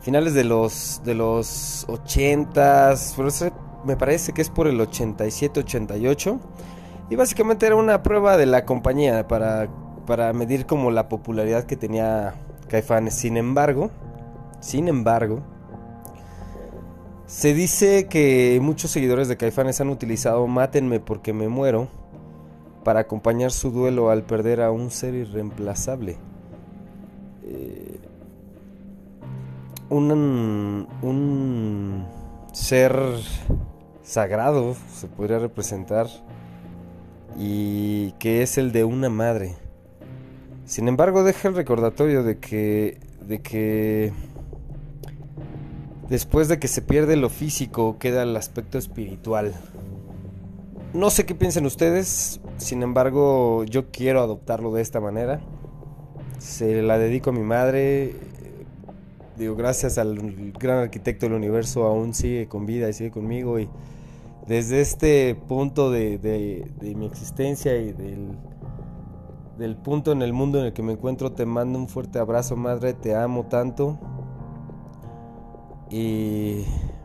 Finales 0.00 0.32
de 0.32 0.44
los, 0.44 1.02
de 1.04 1.14
los 1.14 1.86
80s. 1.88 3.52
Me 3.84 3.98
parece 3.98 4.32
que 4.32 4.40
es 4.40 4.48
por 4.48 4.66
el 4.66 4.80
87-88. 4.80 6.40
Y 7.10 7.16
básicamente 7.16 7.66
era 7.66 7.76
una 7.76 8.02
prueba 8.02 8.38
de 8.38 8.46
la 8.46 8.64
compañía 8.64 9.28
para 9.28 9.68
para 10.10 10.32
medir 10.32 10.66
como 10.66 10.90
la 10.90 11.08
popularidad 11.08 11.66
que 11.66 11.76
tenía 11.76 12.34
Caifanes. 12.66 13.14
Sin 13.14 13.36
embargo, 13.36 13.92
sin 14.58 14.88
embargo, 14.88 15.40
se 17.26 17.54
dice 17.54 18.08
que 18.08 18.58
muchos 18.60 18.90
seguidores 18.90 19.28
de 19.28 19.36
Caifanes 19.36 19.80
han 19.80 19.88
utilizado 19.88 20.48
Mátenme 20.48 20.98
porque 20.98 21.32
me 21.32 21.46
muero 21.46 21.86
para 22.82 22.98
acompañar 22.98 23.52
su 23.52 23.70
duelo 23.70 24.10
al 24.10 24.24
perder 24.24 24.62
a 24.62 24.72
un 24.72 24.90
ser 24.90 25.14
irreemplazable. 25.14 26.16
Eh, 27.44 28.00
un, 29.90 30.88
un 31.02 32.04
ser 32.52 32.96
sagrado 34.02 34.74
se 34.92 35.06
podría 35.06 35.38
representar 35.38 36.08
y 37.38 38.10
que 38.18 38.42
es 38.42 38.58
el 38.58 38.72
de 38.72 38.82
una 38.82 39.08
madre. 39.08 39.54
Sin 40.70 40.86
embargo, 40.86 41.24
deja 41.24 41.48
el 41.48 41.56
recordatorio 41.56 42.22
de 42.22 42.38
que, 42.38 43.00
de 43.26 43.42
que 43.42 44.12
después 46.08 46.46
de 46.46 46.60
que 46.60 46.68
se 46.68 46.80
pierde 46.80 47.16
lo 47.16 47.28
físico, 47.28 47.98
queda 47.98 48.22
el 48.22 48.36
aspecto 48.36 48.78
espiritual. 48.78 49.52
No 50.94 51.10
sé 51.10 51.26
qué 51.26 51.34
piensen 51.34 51.66
ustedes, 51.66 52.40
sin 52.56 52.84
embargo, 52.84 53.64
yo 53.64 53.90
quiero 53.90 54.20
adoptarlo 54.20 54.72
de 54.72 54.82
esta 54.82 55.00
manera. 55.00 55.40
Se 56.38 56.82
la 56.82 56.98
dedico 56.98 57.30
a 57.30 57.32
mi 57.32 57.42
madre. 57.42 58.14
Digo, 59.36 59.56
gracias 59.56 59.98
al 59.98 60.52
gran 60.52 60.78
arquitecto 60.78 61.26
del 61.26 61.34
universo, 61.34 61.82
aún 61.82 62.14
sigue 62.14 62.46
con 62.46 62.64
vida 62.64 62.88
y 62.88 62.92
sigue 62.92 63.10
conmigo. 63.10 63.58
Y 63.58 63.68
desde 64.46 64.82
este 64.82 65.34
punto 65.34 65.90
de, 65.90 66.18
de 66.18 66.94
mi 66.94 67.06
existencia 67.06 67.76
y 67.76 67.92
del 67.92 68.36
del 69.60 69.76
punto 69.76 70.10
en 70.10 70.22
el 70.22 70.32
mundo 70.32 70.58
en 70.58 70.64
el 70.64 70.72
que 70.72 70.82
me 70.82 70.92
encuentro, 70.92 71.32
te 71.32 71.44
mando 71.44 71.78
un 71.78 71.86
fuerte 71.86 72.18
abrazo, 72.18 72.56
madre, 72.56 72.94
te 72.94 73.14
amo 73.14 73.44
tanto. 73.44 73.98
Y 75.90 76.64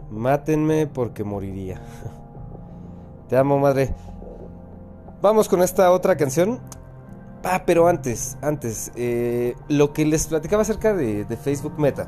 mátenme 0.10 0.88
porque 0.88 1.26
moriría. 1.26 1.82
te 3.28 3.36
amo, 3.36 3.60
madre. 3.60 3.94
Vamos 5.22 5.50
con 5.50 5.62
esta 5.62 5.92
otra 5.92 6.16
canción. 6.16 6.62
Ah, 7.44 7.64
pero 7.66 7.90
antes, 7.90 8.38
antes, 8.42 8.90
eh, 8.96 9.56
lo 9.68 9.92
que 9.92 10.06
les 10.06 10.26
platicaba 10.28 10.62
acerca 10.62 10.94
de, 10.94 11.26
de 11.26 11.36
Facebook 11.38 11.78
Meta. 11.78 12.08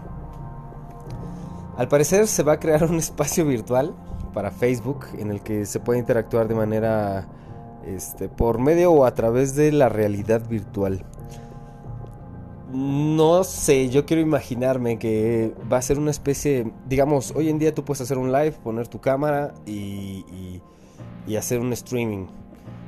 Al 1.75 1.89
parecer 1.89 2.25
se 2.25 2.43
va 2.43 2.53
a 2.53 2.59
crear 2.59 2.85
un 2.85 2.95
espacio 2.99 3.45
virtual 3.45 3.93
para 4.33 4.51
Facebook 4.51 5.07
en 5.17 5.29
el 5.29 5.41
que 5.41 5.65
se 5.65 5.81
puede 5.81 5.99
interactuar 5.99 6.47
de 6.47 6.55
manera 6.55 7.27
este, 7.95 8.29
por 8.29 8.59
medio 8.59 8.91
o 8.91 9.05
a 9.05 9.13
través 9.13 9.55
de 9.55 9.71
la 9.71 9.89
realidad 9.89 10.47
virtual. 10.47 11.05
No 12.73 13.45
sé, 13.45 13.89
yo 13.89 14.05
quiero 14.05 14.21
imaginarme 14.21 14.99
que 14.99 15.53
va 15.71 15.77
a 15.77 15.81
ser 15.81 15.97
una 15.97 16.11
especie, 16.11 16.71
digamos, 16.87 17.33
hoy 17.33 17.49
en 17.49 17.59
día 17.59 17.73
tú 17.73 17.85
puedes 17.85 18.01
hacer 18.01 18.17
un 18.17 18.31
live, 18.33 18.51
poner 18.51 18.89
tu 18.89 18.99
cámara 18.99 19.53
y, 19.65 20.25
y, 21.25 21.35
hacer 21.37 21.59
un 21.59 21.71
streaming, 21.73 22.25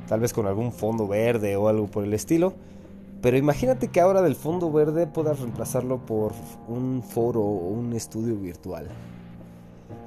tal 0.07 0.19
vez 0.19 0.33
con 0.33 0.47
algún 0.47 0.71
fondo 0.71 1.07
verde 1.07 1.55
o 1.55 1.69
algo 1.69 1.87
por 1.87 2.03
el 2.03 2.13
estilo. 2.13 2.53
Pero 3.21 3.37
imagínate 3.37 3.89
que 3.89 4.01
ahora 4.01 4.21
del 4.21 4.35
fondo 4.35 4.71
verde 4.71 5.07
puedas 5.07 5.39
reemplazarlo 5.39 6.05
por 6.05 6.33
un 6.67 7.03
foro 7.03 7.41
o 7.41 7.67
un 7.69 7.93
estudio 7.93 8.35
virtual. 8.35 8.87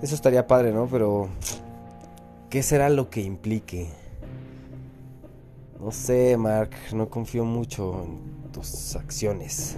Eso 0.03 0.15
estaría 0.15 0.47
padre, 0.47 0.73
¿no? 0.73 0.87
Pero, 0.87 1.29
¿qué 2.51 2.63
será 2.63 2.89
lo 2.89 3.09
que 3.09 3.21
implique? 3.21 4.02
No 5.83 5.91
sé, 5.91 6.37
Mark, 6.37 6.71
no 6.95 7.11
confío 7.11 7.45
mucho 7.45 8.05
en 8.05 8.53
tus 8.53 8.95
acciones. 8.95 9.75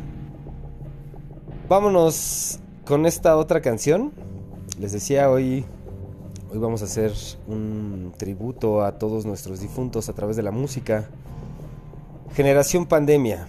Vámonos 1.67 2.61
con 2.85 3.07
esta 3.07 3.39
otra 3.39 3.63
canción. 3.63 4.13
Les 4.79 4.93
decía 4.93 5.31
hoy 5.31 5.65
hoy 6.53 6.59
vamos 6.59 6.83
a 6.83 6.85
hacer 6.85 7.11
un 7.47 8.13
tributo 8.19 8.85
a 8.85 8.99
todos 8.99 9.25
nuestros 9.25 9.61
difuntos 9.61 10.11
a 10.11 10.13
través 10.13 10.37
de 10.37 10.43
la 10.43 10.51
música. 10.51 11.09
Generación 12.35 12.85
Pandemia. 12.85 13.49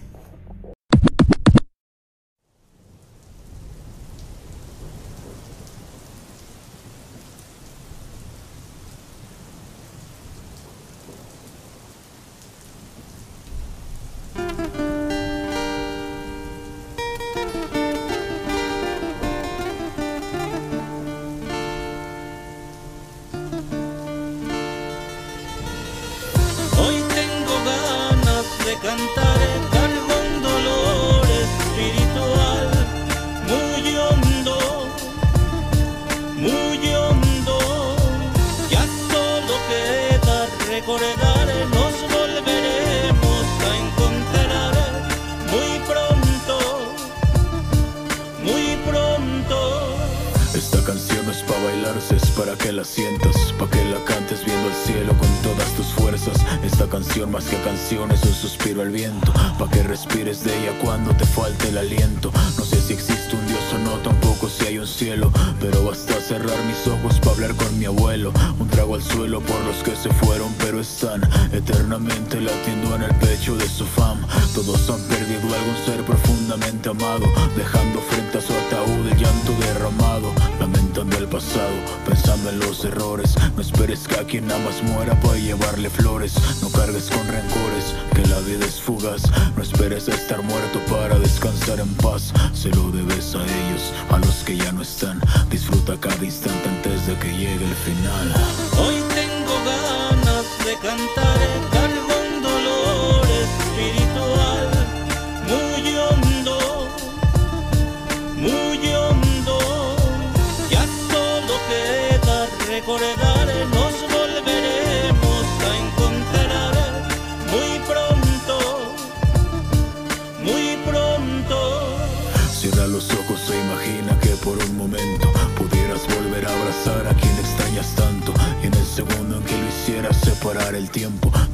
No 82.93 83.61
esperes 83.61 84.07
que 84.07 84.15
a 84.15 84.23
quien 84.23 84.51
amas 84.51 84.83
muera 84.83 85.19
para 85.21 85.39
llevarle 85.39 85.89
flores. 85.89 86.35
No 86.61 86.69
cargues 86.69 87.09
con 87.09 87.25
rencores, 87.27 87.95
que 88.13 88.21
la 88.27 88.39
vida 88.41 88.63
es 88.63 88.79
fugaz. 88.79 89.23
No 89.55 89.63
esperes 89.63 90.07
a 90.07 90.13
estar 90.13 90.43
muerto 90.43 90.79
para 90.87 91.17
descansar 91.17 91.79
en 91.79 91.91
paz. 91.95 92.31
Se 92.53 92.69
lo 92.69 92.91
debes 92.91 93.33
a 93.33 93.41
ellos, 93.41 93.91
a 94.11 94.19
los 94.19 94.43
que 94.43 94.57
ya 94.57 94.71
no 94.71 94.83
están. 94.83 95.19
Disfruta 95.49 95.97
cada 95.99 96.23
instante 96.23 96.69
antes 96.69 97.07
de 97.07 97.17
que 97.17 97.31
llegue 97.31 97.65
el 97.65 97.75
final. 97.75 98.33
Hoy 98.77 98.95
tengo 99.15 99.55
ganas 99.65 100.45
de 100.63 100.73
cantar. 100.87 101.74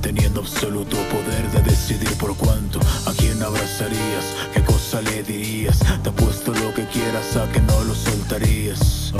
Teniendo 0.01 0.41
absoluto 0.41 0.97
poder 1.11 1.51
de 1.51 1.61
decidir 1.69 2.11
por 2.17 2.35
cuánto, 2.35 2.79
a 3.05 3.13
quién 3.15 3.41
abrazarías, 3.43 4.25
qué 4.51 4.63
cosa 4.63 4.99
le 5.01 5.21
dirías. 5.21 5.77
Te 6.01 6.09
apuesto 6.09 6.51
lo 6.51 6.73
que 6.73 6.87
quieras 6.87 7.35
a 7.37 7.47
que 7.51 7.61
no 7.61 7.83
lo 7.83 7.93
soltarías. 7.93 9.13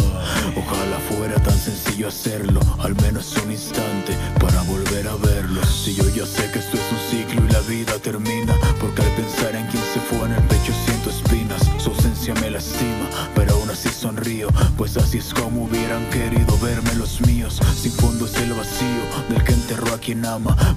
Ojalá 0.55 0.97
fuera 1.07 1.35
tan 1.43 1.55
sencillo 1.55 2.07
hacerlo, 2.07 2.61
al 2.79 2.95
menos 3.03 3.31
un 3.45 3.51
instante 3.51 4.13
para 4.39 4.63
volver 4.63 5.07
a 5.07 5.15
verlo. 5.17 5.61
Si 5.65 5.93
yo 5.93 6.09
ya 6.09 6.25
sé 6.25 6.49
que 6.51 6.59
esto 6.59 6.77
es 6.77 6.91
un 6.91 6.99
ciclo 7.11 7.45
y 7.45 7.51
la 7.51 7.59
vida 7.59 7.93
termina, 7.99 8.55
porque 8.79 9.03
al 9.03 9.11
pensar 9.15 9.55
en 9.55 9.67
quien 9.67 9.83
se 9.93 9.99
fue 9.99 10.25
en 10.25 10.33
el 10.33 10.43
pecho 10.45 10.73
siento 10.85 11.11
espinas. 11.11 11.61
Su 11.77 11.91
ausencia 11.91 12.33
me 12.41 12.49
lastima, 12.49 13.07
pero 13.35 13.53
aún 13.53 13.69
así 13.69 13.89
sonrío, 13.89 14.47
pues 14.77 14.97
así 14.97 15.19
es 15.19 15.31
como 15.31 15.65
hubieran 15.65 16.09
querido 16.09 16.57
verme 16.57 16.95
los 16.95 17.21
míos. 17.21 17.59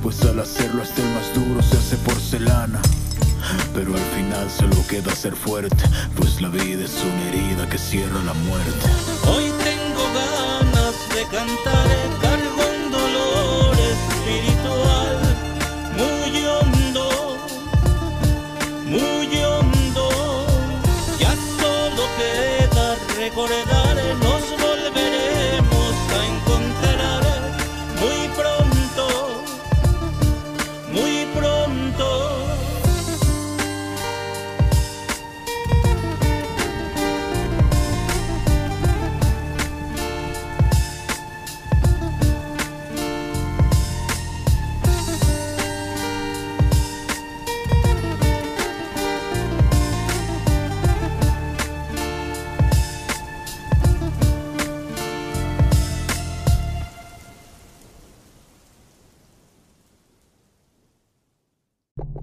Pues 0.00 0.22
al 0.22 0.38
hacerlo 0.38 0.82
hasta 0.82 1.02
el 1.02 1.08
más 1.08 1.34
duro 1.34 1.60
se 1.60 1.76
hace 1.76 1.96
porcelana. 1.96 2.80
Pero 3.74 3.92
al 3.92 4.00
final 4.16 4.48
solo 4.48 4.76
queda 4.88 5.14
ser 5.14 5.34
fuerte, 5.34 5.84
pues 6.16 6.40
la 6.40 6.48
vida 6.48 6.84
es 6.84 6.94
una 7.02 7.28
herida 7.28 7.68
que 7.68 7.76
cierra 7.76 8.22
la 8.22 8.32
muerte. 8.32 8.86
Hoy 9.26 9.50
tengo 9.64 10.04
ganas 10.14 10.94
de 11.14 11.22
cantar, 11.36 12.13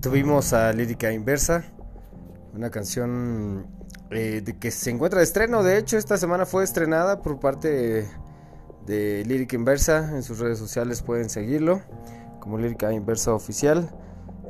Tuvimos 0.01 0.51
a 0.53 0.73
Lírica 0.73 1.13
Inversa, 1.13 1.63
una 2.55 2.71
canción 2.71 3.67
eh, 4.09 4.41
de 4.43 4.57
que 4.57 4.71
se 4.71 4.89
encuentra 4.89 5.19
de 5.19 5.25
estreno. 5.25 5.61
De 5.61 5.77
hecho, 5.77 5.95
esta 5.95 6.17
semana 6.17 6.47
fue 6.47 6.63
estrenada 6.63 7.21
por 7.21 7.39
parte 7.39 8.09
de 8.87 9.23
Lírica 9.27 9.55
Inversa. 9.55 10.09
En 10.15 10.23
sus 10.23 10.39
redes 10.39 10.57
sociales 10.57 11.03
pueden 11.03 11.29
seguirlo 11.29 11.81
como 12.39 12.57
Lírica 12.57 12.91
Inversa 12.91 13.35
Oficial. 13.35 13.91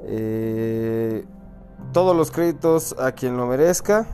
Eh, 0.05 1.25
todos 1.91 2.15
los 2.15 2.31
créditos 2.31 2.95
a 2.97 3.11
quien 3.11 3.35
lo 3.35 3.45
merezca. 3.45 4.07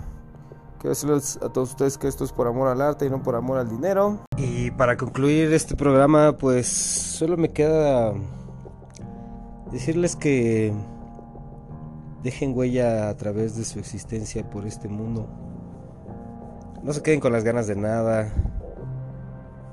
Quiero 0.80 0.89
decirles 0.89 1.38
a 1.43 1.50
todos 1.50 1.69
ustedes 1.69 2.00
que 2.00 2.08
esto 2.08 2.23
es 2.23 2.32
por 2.32 2.47
amor 2.47 2.67
al 2.67 2.82
arte 2.82 3.06
y 3.06 3.12
no 3.12 3.21
por 3.21 3.36
amor 3.36 3.60
al 3.60 3.69
dinero. 3.69 4.26
Y 4.38 4.71
para 4.71 4.97
concluir 4.97 5.54
este 5.54 5.76
programa, 5.76 6.36
pues 6.36 6.67
solo 6.67 7.38
me 7.38 7.50
queda 7.50 8.12
decirles 9.71 10.15
que 10.15 10.73
dejen 12.24 12.58
huella 12.58 13.10
a 13.10 13.18
través 13.18 13.56
de 13.56 13.66
su 13.66 13.80
existencia 13.80 14.50
por 14.50 14.66
este 14.66 14.88
mundo. 14.88 15.28
No 16.84 16.94
se 16.94 17.02
queden 17.02 17.20
con 17.20 17.34
las 17.34 17.44
ganas 17.44 17.68
de 17.68 17.76
nada. 17.76 18.32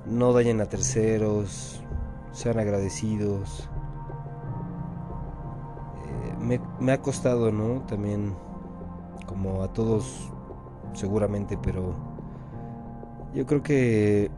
No 0.06 0.32
dañen 0.32 0.60
a 0.60 0.66
terceros. 0.66 1.80
Sean 2.32 2.58
agradecidos. 2.58 3.68
Eh, 6.06 6.36
me, 6.40 6.60
me 6.80 6.92
ha 6.92 7.00
costado, 7.00 7.52
¿no? 7.52 7.82
También, 7.86 8.34
como 9.26 9.62
a 9.62 9.72
todos 9.72 10.30
seguramente, 10.94 11.58
pero 11.60 11.94
yo 13.34 13.46
creo 13.46 13.62
que 13.62 14.30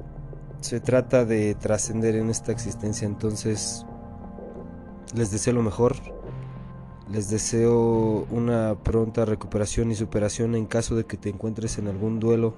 se 0.60 0.80
trata 0.80 1.24
de 1.24 1.54
trascender 1.54 2.16
en 2.16 2.30
esta 2.30 2.52
existencia, 2.52 3.06
entonces 3.06 3.86
les 5.14 5.30
deseo 5.30 5.52
lo 5.52 5.62
mejor, 5.62 5.96
les 7.10 7.30
deseo 7.30 8.26
una 8.30 8.76
pronta 8.82 9.24
recuperación 9.24 9.90
y 9.90 9.94
superación 9.94 10.54
en 10.54 10.66
caso 10.66 10.96
de 10.96 11.04
que 11.04 11.16
te 11.16 11.28
encuentres 11.28 11.78
en 11.78 11.88
algún 11.88 12.18
duelo 12.18 12.54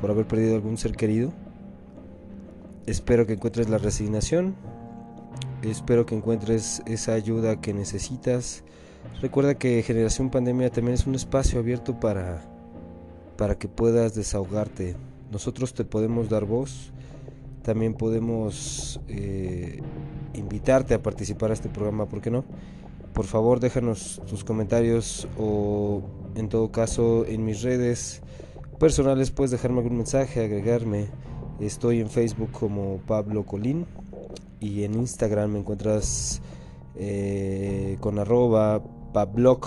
por 0.00 0.10
haber 0.10 0.26
perdido 0.26 0.54
algún 0.54 0.76
ser 0.76 0.96
querido. 0.96 1.32
Espero 2.86 3.26
que 3.26 3.32
encuentres 3.32 3.68
la 3.68 3.78
resignación, 3.78 4.54
espero 5.62 6.06
que 6.06 6.14
encuentres 6.14 6.82
esa 6.86 7.14
ayuda 7.14 7.60
que 7.60 7.74
necesitas. 7.74 8.62
Recuerda 9.20 9.54
que 9.54 9.82
Generación 9.82 10.30
Pandemia 10.30 10.70
también 10.70 10.94
es 10.94 11.06
un 11.06 11.14
espacio 11.14 11.58
abierto 11.58 11.98
para 11.98 12.42
para 13.36 13.58
que 13.58 13.68
puedas 13.68 14.14
desahogarte. 14.14 14.96
Nosotros 15.30 15.74
te 15.74 15.84
podemos 15.84 16.28
dar 16.28 16.44
voz, 16.44 16.92
también 17.62 17.94
podemos 17.94 19.00
eh, 19.08 19.80
invitarte 20.34 20.94
a 20.94 21.02
participar 21.02 21.50
a 21.50 21.54
este 21.54 21.68
programa, 21.68 22.06
¿por 22.06 22.20
qué 22.20 22.30
no? 22.30 22.44
Por 23.16 23.24
favor, 23.24 23.60
déjanos 23.60 24.20
tus 24.28 24.44
comentarios 24.44 25.26
o 25.38 26.02
en 26.34 26.50
todo 26.50 26.70
caso 26.70 27.24
en 27.24 27.46
mis 27.46 27.62
redes 27.62 28.20
personales 28.78 29.30
puedes 29.30 29.50
dejarme 29.50 29.78
algún 29.78 29.96
mensaje, 29.96 30.44
agregarme. 30.44 31.06
Estoy 31.58 32.00
en 32.00 32.10
Facebook 32.10 32.50
como 32.52 32.98
Pablo 33.06 33.46
Colín 33.46 33.86
y 34.60 34.84
en 34.84 34.92
Instagram 34.92 35.52
me 35.52 35.60
encuentras 35.60 36.42
eh, 36.94 37.96
con 38.00 38.18
arroba 38.18 38.82
pabloc 39.14 39.66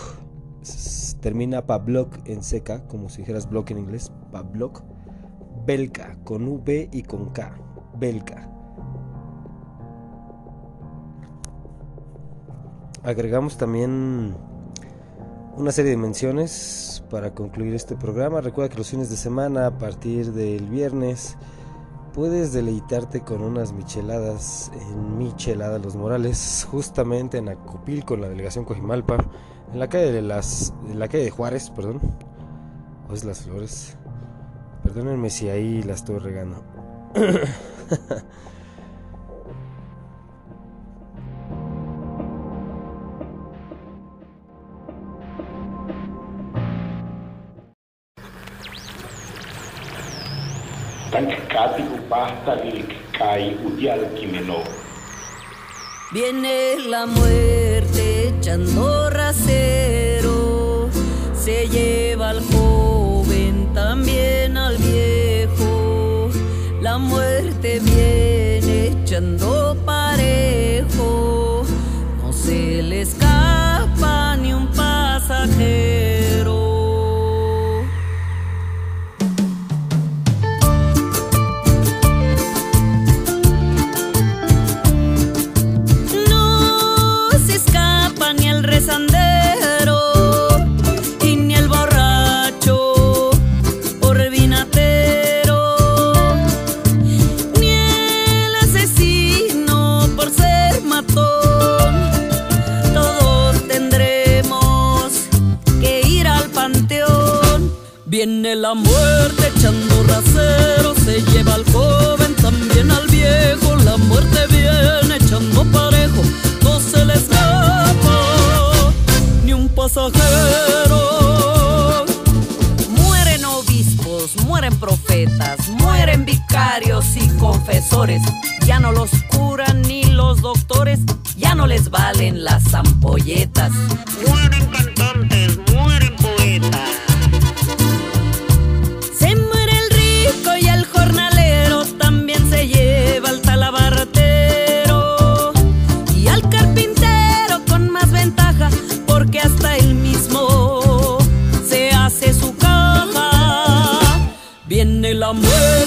termina 1.20 1.66
Pabloc 1.66 2.20
en 2.26 2.44
seca, 2.44 2.86
como 2.88 3.10
si 3.10 3.24
dijeras 3.24 3.50
block 3.50 3.72
en 3.72 3.80
inglés, 3.80 4.12
Pabloc, 4.32 4.84
Belka, 5.66 6.20
con 6.24 6.48
V 6.48 6.88
y 6.92 7.02
con 7.02 7.32
K, 7.32 7.58
Belka. 7.98 8.59
Agregamos 13.04 13.58
también 13.58 14.36
una 15.56 15.72
serie 15.72 15.92
de 15.92 15.98
menciones 15.98 17.02
para 17.10 17.34
concluir 17.34 17.74
este 17.74 17.96
programa. 17.96 18.42
Recuerda 18.42 18.70
que 18.70 18.78
los 18.78 18.90
fines 18.90 19.10
de 19.10 19.16
semana, 19.16 19.68
a 19.68 19.78
partir 19.78 20.34
del 20.34 20.68
viernes, 20.68 21.38
puedes 22.14 22.52
deleitarte 22.52 23.22
con 23.22 23.42
unas 23.42 23.72
micheladas 23.72 24.70
en 24.74 25.18
Michelada 25.18 25.80
Los 25.80 25.96
Morales, 25.96 26.68
justamente 26.70 27.38
en 27.38 27.48
Acopilco, 27.48 28.16
en 28.16 28.22
la 28.22 28.30
delegación 28.30 28.66
Cojimalpa, 28.66 29.18
en 29.72 29.80
la 29.80 29.88
calle 29.88 30.12
de 30.12 30.22
las, 30.22 30.74
en 30.90 31.00
la 31.00 31.08
calle 31.08 31.24
de 31.24 31.32
Juárez, 31.32 31.70
perdón, 31.70 32.02
o 33.10 33.14
es 33.14 33.24
las 33.24 33.44
Flores. 33.44 33.96
Perdónenme 34.84 35.30
si 35.30 35.48
ahí 35.48 35.84
la 35.84 35.94
estoy 35.94 36.18
regando. 36.20 36.62
Viene 56.12 56.78
la 56.88 57.06
muerte 57.06 58.30
echando 58.30 59.10
rasero, 59.12 60.90
se 61.36 61.68
lleva 61.68 62.32
al 62.32 62.42
joven, 62.52 63.72
también 63.76 64.58
al 64.58 64.78
viejo. 64.78 66.32
La 66.82 66.98
muerte 66.98 67.80
viene 67.82 68.88
echando 69.04 69.78
parejo, 69.86 71.64
no 72.24 72.34
se 72.34 72.82
le 72.82 73.02
escapa 73.02 74.36
ni 74.38 74.54
un 74.54 74.68
pasajero. 74.70 76.09
Escapa 88.80 89.29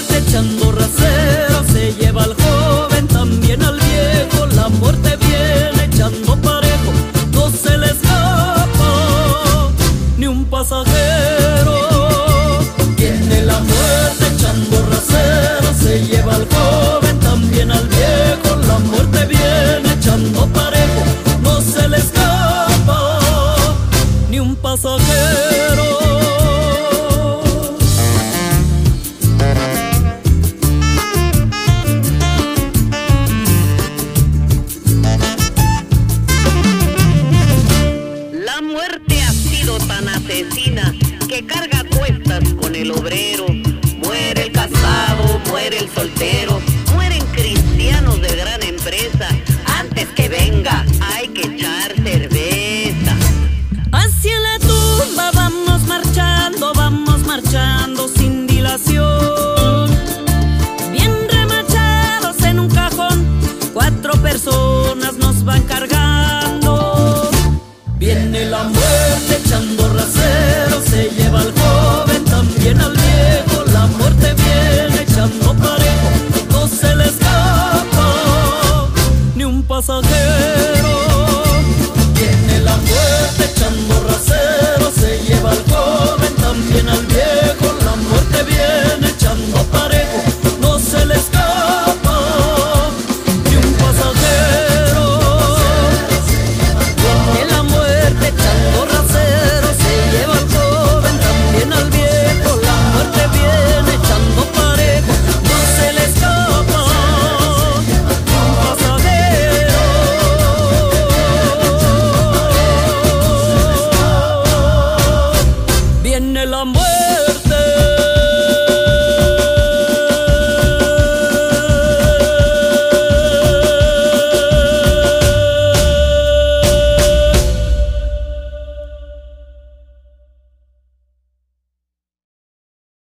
muerte 0.03 0.19
echando 0.19 0.73
rasero 0.73 1.65
se 1.73 1.93
lleva 1.95 2.25
al 2.25 2.35
joven, 2.35 3.07
también 3.09 3.63
al 3.63 3.79
viejo. 3.79 4.47
La 4.55 4.69
muerte 4.69 5.17
viene 5.17 5.85
echando 5.85 6.37
parejo, 6.37 6.93
no 7.33 7.51
se 7.51 7.79
le 7.79 7.87
escapa 7.87 9.71
ni 10.19 10.27
un 10.27 10.45
pasajero. 10.47 11.79
Viene 12.97 13.43
la 13.43 13.61
muerte 13.61 14.27
echando 14.35 14.87
rasero 14.91 15.75
se 15.81 16.05
lleva 16.07 16.35
al 16.35 16.47
joven, 16.49 17.19
también 17.21 17.71
al 17.71 17.87
viejo. 17.89 18.57
La 18.67 18.79
muerte 18.79 19.27
viene 19.27 19.93
echando 19.99 20.47
parejo, 20.49 21.03
no 21.43 21.61
se 21.61 21.89
le 21.89 21.99
escapa 21.99 23.19
ni 24.31 24.41
un 24.41 24.57
pasajero. 24.57 25.52